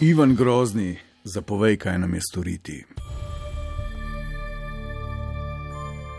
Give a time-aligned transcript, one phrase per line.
[0.00, 2.84] Ivan Grozni, zapovej, kaj nam je storiti.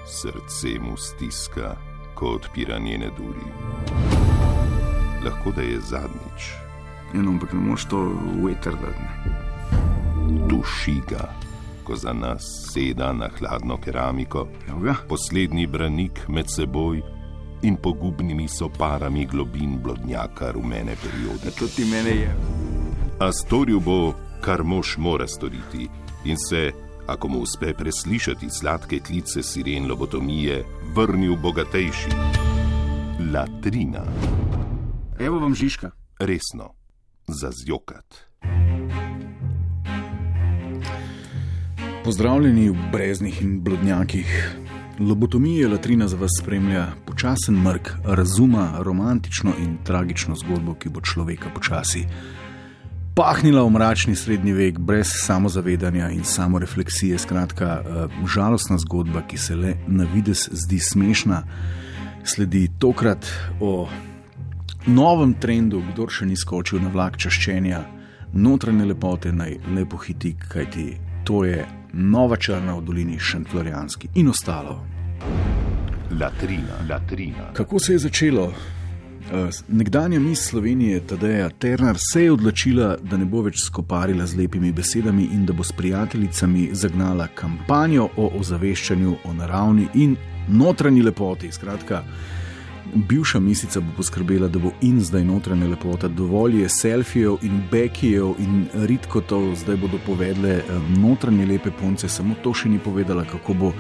[0.08, 1.76] Srce mu stiska,
[2.16, 3.46] ko odpira njene duri.
[5.26, 6.52] Lahko da je zadnjič.
[7.14, 8.12] Eno, ampak ne moreš to
[8.46, 9.04] vetrdati.
[10.50, 11.34] Duši ga,
[11.84, 12.44] ko za nas
[12.74, 14.96] seda na hladno keramiko, Javga?
[15.10, 17.02] poslednji branik med seboj
[17.62, 21.52] in pogubnimi soparami globin blodnjaka rumene periode.
[21.60, 22.36] To ti mene je.
[23.24, 24.12] A storil bo,
[24.44, 25.88] kar mož mora storiti,
[26.28, 26.72] in se,
[27.08, 30.64] ako mu uspe preslišati sladke klice siren lobotomije,
[30.96, 32.12] vrnil bogatejši.
[33.34, 34.04] Latrina,
[35.20, 35.92] Evo vam Žižka.
[36.20, 36.74] resno,
[37.28, 38.28] za zjokat.
[42.04, 44.56] Pozdravljeni v breznih in blodnjakih.
[45.00, 51.50] Lobotomija latrina za vas spremlja počasen mrk razuma, romantično in tragično zgodbo, ki bo človeka
[51.56, 52.06] počasi
[53.16, 57.18] pahnila v mračni srednji vek, brez samozavedanja in samorefleksije.
[57.18, 61.44] Skratka, eh, žalostna zgodba, ki se le na vides zdi smešna,
[62.24, 63.26] sledi tokrat
[63.60, 63.88] o
[64.86, 67.84] novem trendu, kdo še ni skočil na vlak čaščenja,
[68.34, 74.84] notranje lepote naj lepo hiti, kajti to je nova črna v dolini Šentflorijanski in ostalo.
[76.20, 77.54] Latrina, latrina.
[77.54, 78.54] Kako se je začelo?
[79.32, 84.38] Eh, Nekdanja mis Slovenije, Tadeja Ternar, se je odločila, da ne bo več skoparila z
[84.38, 90.16] lepimi besedami in da bo s prijateljicami zagnala kampanjo o ozaveščanju o naravni in
[90.48, 91.52] notranji lepoti.
[91.52, 92.04] Skratka,
[92.96, 98.36] bivša misica bo poskrbela, da bo in zdaj notranja lepota, dovolj je selfijev in bekijev
[98.40, 103.54] in ritkotov, zdaj bodo povedle eh, notranje lepe punce, samo to še ni povedala, kako
[103.54, 103.74] bo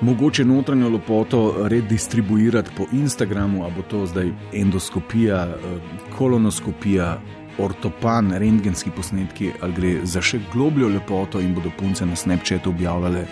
[0.00, 5.78] mogoče notranjo lepoto redistribuirati po Instagramu, a bo to zdaj endoskopija, eh,
[6.18, 7.20] kolonoskopija,
[7.58, 13.26] ortopan, rentgenski posnetki, ali gre za še globljo lepoto in bodo punce na Snapchatu objavljale.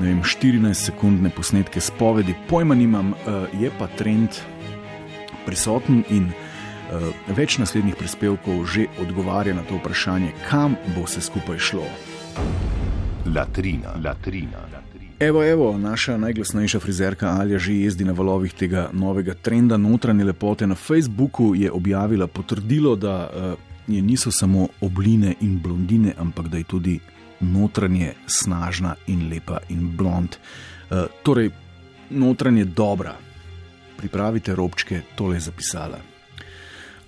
[0.00, 4.40] Vem, 14-sekundne posnetke spovedi, pojma nimam, eh, je pa trend
[5.46, 11.58] prisoten in uh, več naslednjih prispevkov že odgovarja na to vprašanje, kam bo se skupaj
[11.58, 11.86] šlo.
[13.26, 14.61] Latrina, latrina.
[15.22, 20.66] Evo, evo, naša najglasnejša frizerka Alja že jezdi na valovih tega novega trenda notranje lepote.
[20.66, 23.54] Na Facebooku je objavila potrdilo, da uh,
[23.86, 26.98] je niso samo obline in blondine, ampak da je tudi
[27.40, 30.36] notranje snažna in lepa in blond.
[30.90, 31.50] Uh, torej,
[32.10, 33.14] notranje dobra.
[33.96, 35.98] Pripravite robčke, tole je zapisala.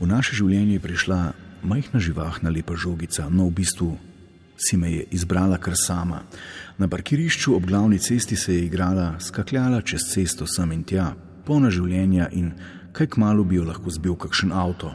[0.00, 1.32] V naše življenje je prišla
[1.62, 3.96] majhna živahna lepa žogica, no v bistvu
[4.56, 6.22] si me je izbrala kar sama.
[6.78, 11.14] Na parkirišču ob glavni cesti se je igrala, skakljala čez cesto sem in tja,
[11.46, 12.52] polna življenja in
[12.92, 14.92] kaj kmalo bi jo lahko zbil kakšen avto.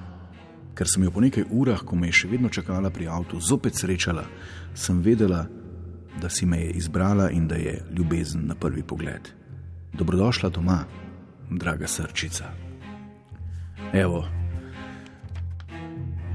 [0.76, 3.76] Ker sem jo po nekaj urah, ko me je še vedno čakala pri avtu, zopet
[3.76, 4.24] srečala,
[4.74, 5.46] sem vedela,
[6.20, 9.30] da si me je izbrala in da je ljubezen na prvi pogled.
[9.94, 10.84] Dobrodošla doma,
[11.50, 12.52] draga srčica.
[13.94, 14.26] Evo,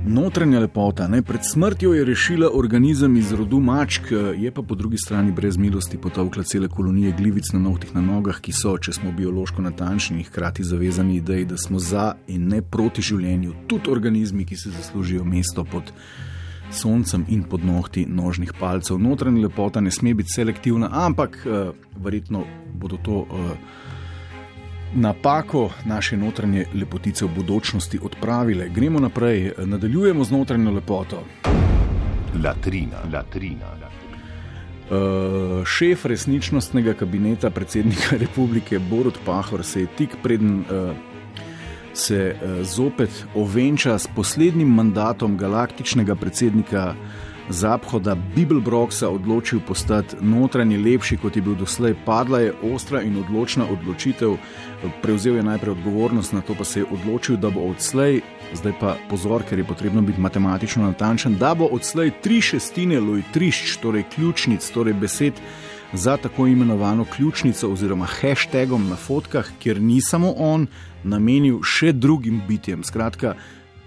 [0.06, 1.22] Notranja lepota, ne?
[1.22, 5.98] pred smrtjo je rešila organizem iz rodu mačk, je pa po drugi strani brez milosti
[5.98, 10.64] potovkla cele kolonije glivic na nohtih na nogah, ki so, če smo biološko natančni, hkrati
[10.64, 15.64] zavezani ideji, da smo za in ne proti življenju, tudi organizmi, ki se zaslužijo mesto
[15.64, 15.92] pod
[16.70, 19.00] soncem in pod nohti nožnih palcev.
[19.00, 22.44] Notranja lepota ne sme biti selektivna, ampak uh, verjetno
[22.76, 23.24] bodo to.
[23.24, 23.92] Uh,
[24.94, 28.68] napako naše notranje lepotice v bodočnosti odpravile.
[28.68, 31.24] Gremo naprej, nadaljujemo z notranjo lepoto.
[32.44, 34.04] Latrina, latrina, latrina.
[34.90, 40.96] Uh, šef resničnostnega kabineta predsednika republike Borod Pahor se je tik preden uh,
[41.94, 46.94] se uh, zopet ovenča s poslednjim mandatom galaktičnega predsednika
[47.48, 51.94] Zaphoda Bibelbroxa odločil postati notranji lepši, kot je bil doslej.
[52.04, 54.36] Padla je ostra in odločna odločitev,
[55.02, 58.22] prevzel je najprej odgovornost, na to pa se je odločil, da bo odslej,
[58.54, 63.76] zdaj pa pozor, ker je potrebno biti matematično natančen, da bo odslej tri šestine lojtrišč,
[63.76, 65.40] torej ključnic, torej besed
[65.92, 70.66] za tako imenovano ključnico oziroma hashtagom na fotkah, kjer ni samo on,
[71.04, 72.84] namenil še drugim bitjem.
[72.84, 73.34] Skratka,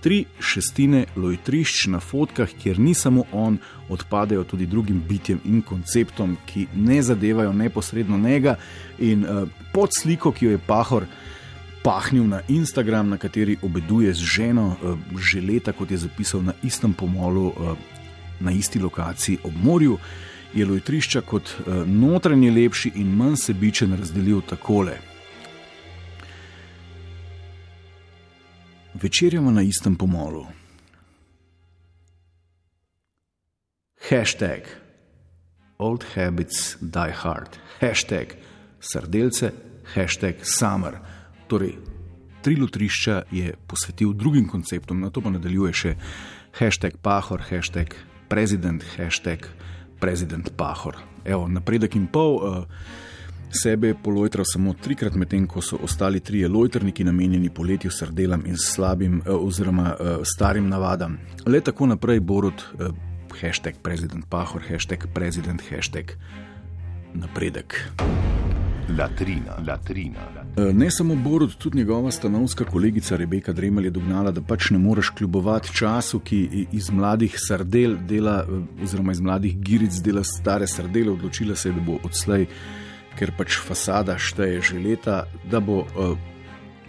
[0.02, 3.58] tri šestine lojtrišč na fotkah, kjer ni samo on,
[3.90, 8.56] odpadejo tudi drugim bitjem in konceptom, ki ne zadevajo neposredno njega.
[9.00, 11.06] In uh, pod sliko, ki jo je Pahor
[11.84, 16.54] pahnil na Instagram, na kateri obeduje z ženo, uh, že leta, kot je zapisal na
[16.64, 17.78] istem pomolu, uh,
[18.40, 19.98] na isti lokaciji ob morju,
[20.54, 24.98] je lojtrišča kot uh, notranje lepši in manj sebičen razdelil takole.
[29.02, 30.46] Večerjamo na istem pomolu.
[34.10, 34.66] Hashtag
[35.78, 38.34] Old Habits Die Hard, hashtag
[38.80, 39.52] Srdelce,
[39.94, 40.98] hashtag Summer.
[41.48, 41.78] Torej,
[42.42, 45.96] tri lutrišča je posvetil drugim konceptom, na to pa nadaljuje še
[46.58, 47.94] hashtag Pahor, hashtag
[48.30, 49.46] President, hashtag
[50.02, 50.98] President Pahor.
[51.22, 52.42] Evo, napredek in pol.
[52.42, 52.66] Uh,
[53.50, 58.58] Sebe je polojtral samo trikrat, medtem ko so ostali trije lojtrniki namenjeni poletju, srdelam in
[58.58, 61.18] slabim, eh, oziroma uh, starim navadam.
[61.46, 62.88] Le tako naprej, Borod, uh,
[63.42, 66.12] hashtag prezident Pahor, hashtag prezident, hashtag
[67.14, 67.84] napredek.
[69.00, 70.20] Latrina, latrina.
[70.74, 75.10] Ne samo Borod, tudi njegova stanovska kolegica Rebeka Dremelj je dognala, da pač ne moreš
[75.10, 78.46] kljubovati času, ki iz mladih sardel dela,
[78.84, 81.12] oziroma iz mladih giric dela stare sardele.
[81.12, 82.48] Odločila se je, da bo odslej,
[83.18, 86.18] ker pač fasada šteje že leta, da bo uh,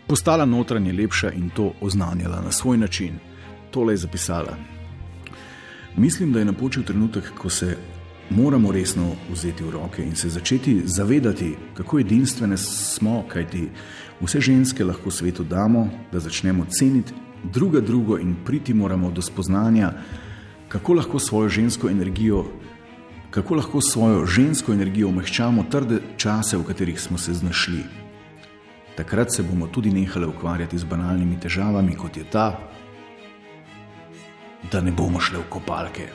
[0.08, 3.18] postala notranje lepša in to oznanjala na svoj način.
[3.70, 4.56] Tole je zapisala.
[5.96, 7.76] Mislim, da je napočil trenutek, ko se
[8.30, 13.68] moramo resno vzeti v roke in se začeti zavedati, kako edinstvene smo, kajti
[14.20, 17.12] vse ženske lahko svetu damo, da začnemo ceniti
[17.44, 19.92] druga drugo in priti moramo do spoznanja,
[20.68, 22.44] kako lahko svojo žensko energijo,
[23.30, 27.84] kako lahko svojo žensko energijo umehčamo trde čase, v katerih smo se znašli.
[28.96, 32.58] Takrat se bomo tudi nehali ukvarjati z banalnimi težavami, kot je ta,
[34.72, 36.08] da ne bomo šli v kopalke.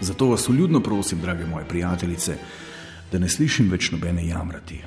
[0.00, 2.36] Zato vas uljudno prosim, drage moje prijateljice,
[3.12, 4.78] da ne slišim več nobene jamrati.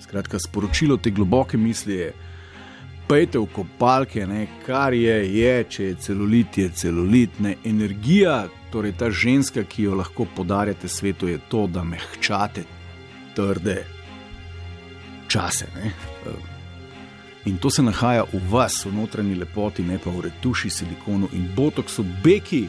[0.00, 2.12] Skratka, sporočilo te globoke misli je:
[3.08, 8.92] pejte v kopalke, ne, kar je, je, če je celulit, je celulit, ne, energija, torej
[8.96, 12.64] ta ženska, ki jo lahko podarjate svetu, je to, da mehčate
[13.34, 13.84] trde
[15.28, 15.66] čase.
[15.76, 15.92] Ne.
[17.44, 21.48] In to se nahaja v vas, v notranji lepoti, ne pa v retuši, silikonu in
[21.56, 22.66] botoksu, beki.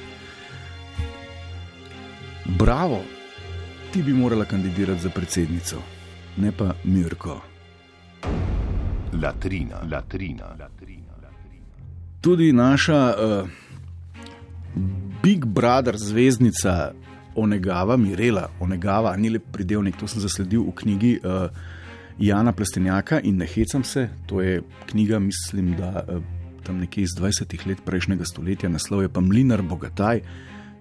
[2.46, 3.02] Bravo,
[3.92, 5.82] ti bi morala kandidirati za predsednico,
[6.38, 7.42] ne pa Mirko.
[9.22, 11.14] Latrina, latrina, latrina.
[12.22, 13.50] Tudi naša uh,
[15.24, 16.92] Big Brother zvezdnica
[17.36, 21.48] Onegava, Mirela, Onegava, ni le pridevnik, to sem zasledil v knjigi uh,
[22.20, 24.10] Jana Plestenjaka in ne hecam se.
[24.28, 24.60] To je
[24.90, 26.20] knjiga, mislim, da uh,
[26.64, 30.20] tam nekje iz 20 let prejšnjega stoletja, naslov je pa Mlinar Bogataj,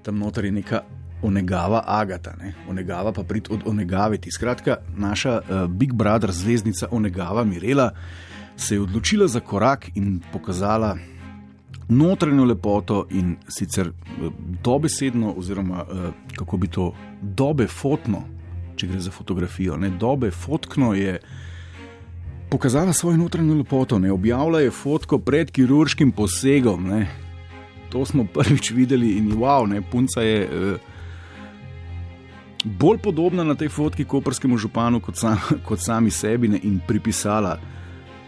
[0.03, 0.83] tam noter je neka
[1.23, 2.53] onegava Agata, ne?
[2.69, 4.31] onegava pa prid od onegaviti.
[4.35, 7.93] Skratka, naša uh, Big Brother zvezdnica onegava Mirela
[8.57, 10.97] se je odločila za korak in pokazala
[11.97, 14.33] notranjo lepoto in sicer uh,
[14.65, 16.93] dobesedno, oziroma uh, kako bi to
[17.23, 18.23] dobe fotno,
[18.77, 21.19] če gre za fotografijo, ne dobe fotkno je.
[22.51, 26.85] Pokazala svojo notranjo lepoto, ne objavila je fotko pred kirurškim posegom.
[26.85, 27.07] Ne.
[27.91, 30.93] To smo prvič videli in wow, ne, punca je uh,
[32.65, 35.39] bolj podobna na tej fotki koperskemu županu kot, sam,
[35.69, 37.59] kot sami sebi ne, in pripisala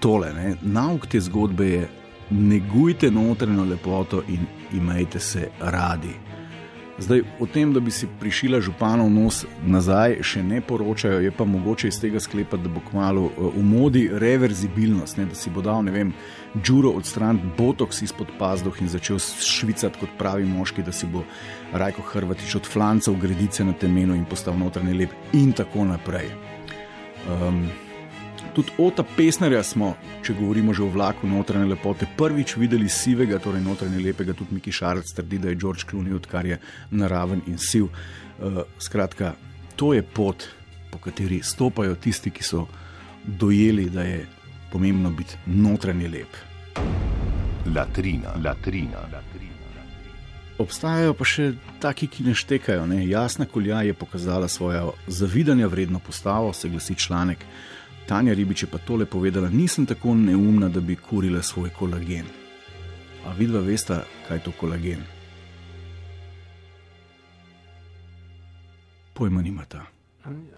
[0.00, 0.32] tole.
[0.34, 0.54] Ne.
[0.62, 1.88] Nauk te zgodbe je:
[2.30, 6.14] negujte notranjo lepoto in imejte se radi.
[6.98, 11.42] Zdaj, o tem, da bi si prišila županov nos nazaj, še ne poročajo, je pa
[11.44, 15.62] mogoče iz tega sklepati, da bo kmalo eh, v modi reverzibilnost, ne, da si bo
[15.62, 16.12] dal, ne vem,
[16.54, 21.24] džuro odstraniti botoks izpod pazduh in začel švicati kot pravi moški, da si bo
[21.74, 26.30] Rajko Hrvatič od flancev gredice na temenu in postal notranje lep in tako naprej.
[27.26, 27.64] Um,
[28.54, 33.62] Tudi Ota Pesnerja smo, če govorimo že o vlaku notranje lepote, prvič videli sivega, torej
[33.64, 34.34] notranje lepega.
[34.34, 36.60] Tudi Miki Šarc trdi, da je George Clooney, odkar je
[36.90, 37.88] naraven in siv.
[38.38, 39.34] Uh, skratka,
[39.76, 40.48] to je pot,
[40.90, 42.66] po kateri stopajo tisti, ki so
[43.24, 44.26] dojeli, da je
[44.72, 46.38] pomembno biti notranje lep.
[47.74, 49.54] Latrina, latrina, latrina.
[50.58, 51.48] Obstajajo pa še
[51.82, 52.84] taki, ki ne štekajo.
[52.86, 53.00] Ne?
[53.08, 57.42] Jasna kolja je pokazala svojo zavidanja vredno postavo, se glasi članek.
[58.06, 62.26] Tanja Ribič je pa tole povedala: Nisem tako neumna, da bi kurila svoj kolagen.
[63.24, 63.96] A vidva veste,
[64.28, 65.00] kaj je to kolagen?
[69.14, 69.82] Pojma nimata.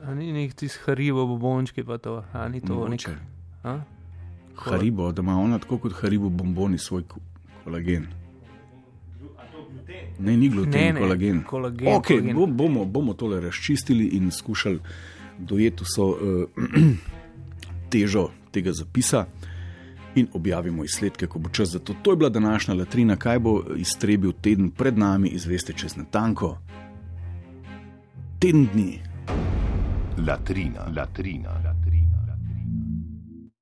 [0.09, 3.11] Ni nek tisti haribo, bombončki pa to, ali to Mogoče.
[3.11, 3.19] nek.
[3.65, 3.81] A?
[4.57, 7.21] Haribo, da ima ona tako kot haribo bomboni svoj ko-
[7.65, 8.07] kolagen.
[10.19, 11.43] Ne, ni gluten, Ne, ne, kolagen.
[11.45, 12.35] kolagen, Okay, kolagen.
[12.35, 14.79] bo, bomo, bomo tole razčistili in skušali
[15.39, 16.17] dojeti vso uh,
[17.91, 19.27] težo tega zapisa.
[20.17, 21.95] In objavimo izsledke, ko bo čas za to.
[22.03, 26.57] To je bila današnja latrina, kaj bo iztrebil teden pred nami, izveste čez natanko.
[28.39, 29.01] Teden dni.
[30.29, 31.76] Latrina, latrina.